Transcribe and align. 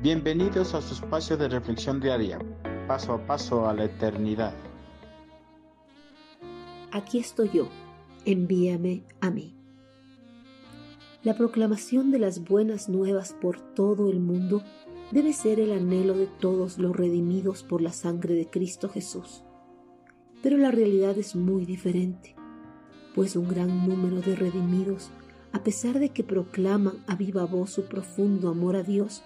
Bienvenidos 0.00 0.74
a 0.74 0.80
su 0.80 0.94
espacio 0.94 1.36
de 1.36 1.48
reflexión 1.48 1.98
diaria, 1.98 2.38
paso 2.86 3.14
a 3.14 3.26
paso 3.26 3.68
a 3.68 3.74
la 3.74 3.86
eternidad. 3.86 4.54
Aquí 6.92 7.18
estoy 7.18 7.50
yo, 7.52 7.68
envíame 8.24 9.02
a 9.20 9.32
mí. 9.32 9.56
La 11.24 11.36
proclamación 11.36 12.12
de 12.12 12.20
las 12.20 12.44
buenas 12.44 12.88
nuevas 12.88 13.32
por 13.32 13.58
todo 13.74 14.08
el 14.08 14.20
mundo 14.20 14.62
debe 15.10 15.32
ser 15.32 15.58
el 15.58 15.72
anhelo 15.72 16.14
de 16.14 16.28
todos 16.28 16.78
los 16.78 16.94
redimidos 16.94 17.64
por 17.64 17.82
la 17.82 17.90
sangre 17.90 18.34
de 18.34 18.48
Cristo 18.48 18.88
Jesús. 18.88 19.42
Pero 20.44 20.58
la 20.58 20.70
realidad 20.70 21.18
es 21.18 21.34
muy 21.34 21.64
diferente, 21.64 22.36
pues 23.16 23.34
un 23.34 23.48
gran 23.48 23.88
número 23.88 24.20
de 24.20 24.36
redimidos, 24.36 25.10
a 25.50 25.64
pesar 25.64 25.98
de 25.98 26.10
que 26.10 26.22
proclaman 26.22 27.02
a 27.08 27.16
viva 27.16 27.46
voz 27.46 27.70
su 27.70 27.86
profundo 27.86 28.48
amor 28.48 28.76
a 28.76 28.84
Dios, 28.84 29.24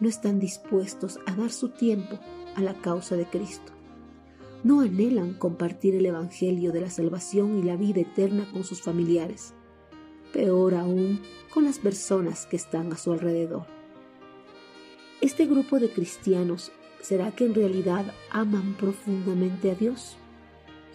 no 0.00 0.08
están 0.08 0.40
dispuestos 0.40 1.18
a 1.26 1.34
dar 1.34 1.50
su 1.50 1.68
tiempo 1.68 2.18
a 2.56 2.62
la 2.62 2.74
causa 2.74 3.16
de 3.16 3.26
Cristo. 3.26 3.72
No 4.64 4.80
anhelan 4.80 5.34
compartir 5.34 5.94
el 5.94 6.06
Evangelio 6.06 6.72
de 6.72 6.80
la 6.80 6.90
salvación 6.90 7.58
y 7.58 7.62
la 7.62 7.76
vida 7.76 8.00
eterna 8.00 8.46
con 8.52 8.64
sus 8.64 8.82
familiares, 8.82 9.54
peor 10.32 10.74
aún 10.74 11.20
con 11.52 11.64
las 11.64 11.78
personas 11.78 12.46
que 12.46 12.56
están 12.56 12.92
a 12.92 12.96
su 12.96 13.12
alrededor. 13.12 13.66
Este 15.20 15.46
grupo 15.46 15.78
de 15.78 15.90
cristianos, 15.90 16.72
¿será 17.00 17.32
que 17.32 17.44
en 17.44 17.54
realidad 17.54 18.14
aman 18.30 18.74
profundamente 18.74 19.70
a 19.70 19.74
Dios? 19.74 20.16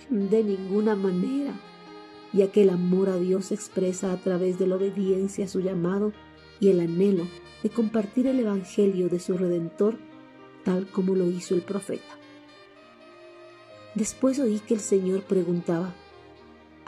De 0.09 0.43
ninguna 0.43 0.95
manera, 0.95 1.53
ya 2.33 2.51
que 2.51 2.63
el 2.63 2.69
amor 2.69 3.09
a 3.09 3.17
Dios 3.17 3.45
se 3.45 3.55
expresa 3.55 4.11
a 4.11 4.17
través 4.17 4.59
de 4.59 4.67
la 4.67 4.75
obediencia 4.75 5.45
a 5.45 5.47
su 5.47 5.59
llamado 5.61 6.11
y 6.59 6.69
el 6.69 6.79
anhelo 6.79 7.27
de 7.63 7.69
compartir 7.69 8.27
el 8.27 8.39
Evangelio 8.39 9.09
de 9.09 9.19
su 9.19 9.37
Redentor 9.37 9.97
tal 10.63 10.87
como 10.87 11.15
lo 11.15 11.29
hizo 11.29 11.55
el 11.55 11.61
profeta. 11.61 12.19
Después 13.93 14.39
oí 14.39 14.59
que 14.59 14.73
el 14.73 14.79
Señor 14.81 15.23
preguntaba, 15.23 15.93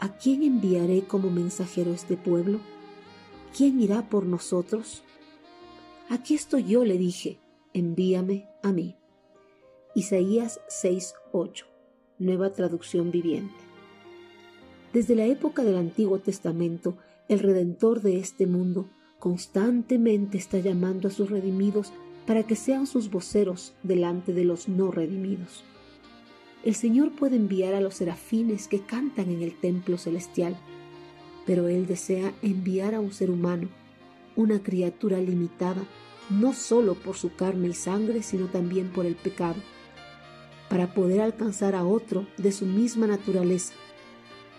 ¿A 0.00 0.16
quién 0.16 0.42
enviaré 0.42 1.02
como 1.02 1.30
mensajero 1.30 1.92
este 1.92 2.16
pueblo? 2.16 2.60
¿Quién 3.56 3.80
irá 3.80 4.08
por 4.08 4.26
nosotros? 4.26 5.02
Aquí 6.08 6.34
estoy 6.34 6.64
yo, 6.64 6.84
le 6.84 6.98
dije, 6.98 7.40
envíame 7.72 8.48
a 8.62 8.72
mí. 8.72 8.96
Isaías 9.94 10.60
6:8, 10.68 11.64
nueva 12.18 12.52
traducción 12.52 13.10
viviente. 13.10 13.56
Desde 14.92 15.16
la 15.16 15.24
época 15.24 15.64
del 15.64 15.76
Antiguo 15.76 16.20
Testamento, 16.20 16.96
el 17.28 17.40
Redentor 17.40 18.00
de 18.00 18.18
este 18.18 18.46
mundo 18.46 18.88
constantemente 19.18 20.38
está 20.38 20.58
llamando 20.58 21.08
a 21.08 21.10
sus 21.10 21.30
redimidos 21.30 21.92
para 22.26 22.42
que 22.42 22.56
sean 22.56 22.86
sus 22.86 23.10
voceros 23.10 23.74
delante 23.82 24.32
de 24.32 24.44
los 24.44 24.68
no 24.68 24.90
redimidos. 24.90 25.64
El 26.64 26.74
Señor 26.74 27.12
puede 27.12 27.36
enviar 27.36 27.74
a 27.74 27.80
los 27.80 27.94
serafines 27.94 28.68
que 28.68 28.80
cantan 28.80 29.30
en 29.30 29.42
el 29.42 29.58
templo 29.58 29.96
celestial, 29.96 30.56
pero 31.46 31.68
Él 31.68 31.86
desea 31.86 32.34
enviar 32.42 32.94
a 32.94 33.00
un 33.00 33.12
ser 33.12 33.30
humano, 33.30 33.68
una 34.36 34.62
criatura 34.62 35.18
limitada, 35.18 35.82
no 36.28 36.52
solo 36.52 36.94
por 36.94 37.16
su 37.16 37.34
carne 37.34 37.68
y 37.68 37.74
sangre, 37.74 38.22
sino 38.22 38.46
también 38.46 38.92
por 38.92 39.06
el 39.06 39.14
pecado, 39.16 39.56
para 40.68 40.92
poder 40.92 41.22
alcanzar 41.22 41.74
a 41.74 41.84
otro 41.84 42.26
de 42.36 42.52
su 42.52 42.66
misma 42.66 43.06
naturaleza. 43.06 43.72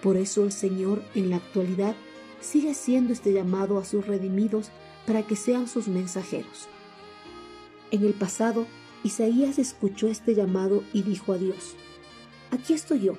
Por 0.02 0.17
eso 0.17 0.43
el 0.43 0.52
Señor 0.52 1.03
en 1.13 1.30
la 1.30 1.35
actualidad 1.35 1.95
sigue 2.41 2.71
haciendo 2.71 3.13
este 3.13 3.33
llamado 3.33 3.77
a 3.77 3.85
sus 3.85 4.05
redimidos 4.07 4.69
para 5.05 5.23
que 5.23 5.35
sean 5.35 5.67
sus 5.67 5.87
mensajeros. 5.87 6.67
En 7.91 8.05
el 8.05 8.13
pasado, 8.13 8.67
Isaías 9.03 9.59
escuchó 9.59 10.07
este 10.07 10.35
llamado 10.35 10.83
y 10.93 11.03
dijo 11.03 11.33
a 11.33 11.37
Dios, 11.37 11.75
Aquí 12.51 12.73
estoy 12.73 13.02
yo, 13.02 13.14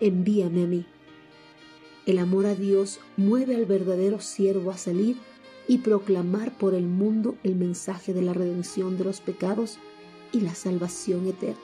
envíame 0.00 0.64
a 0.64 0.66
mí. 0.66 0.86
El 2.06 2.18
amor 2.18 2.46
a 2.46 2.54
Dios 2.54 3.00
mueve 3.16 3.54
al 3.54 3.66
verdadero 3.66 4.20
siervo 4.20 4.70
a 4.70 4.76
salir 4.76 5.16
y 5.68 5.78
proclamar 5.78 6.56
por 6.58 6.74
el 6.74 6.86
mundo 6.86 7.36
el 7.44 7.54
mensaje 7.54 8.12
de 8.12 8.22
la 8.22 8.32
redención 8.32 8.98
de 8.98 9.04
los 9.04 9.20
pecados 9.20 9.78
y 10.32 10.40
la 10.40 10.54
salvación 10.54 11.28
eterna. 11.28 11.60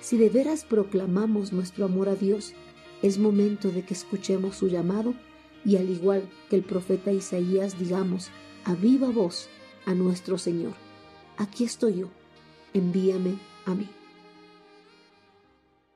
Si 0.00 0.16
de 0.16 0.28
veras 0.28 0.64
proclamamos 0.64 1.52
nuestro 1.52 1.86
amor 1.86 2.08
a 2.08 2.14
Dios, 2.14 2.54
es 3.02 3.18
momento 3.18 3.70
de 3.70 3.84
que 3.84 3.94
escuchemos 3.94 4.56
su 4.56 4.68
llamado 4.68 5.14
y 5.68 5.76
al 5.76 5.90
igual 5.90 6.26
que 6.48 6.56
el 6.56 6.62
profeta 6.62 7.12
Isaías 7.12 7.78
digamos 7.78 8.30
a 8.64 8.74
viva 8.74 9.10
voz 9.10 9.50
a 9.84 9.92
nuestro 9.92 10.38
Señor, 10.38 10.72
aquí 11.36 11.64
estoy 11.64 11.96
yo, 11.96 12.08
envíame 12.72 13.34
a 13.66 13.74
mí. 13.74 13.86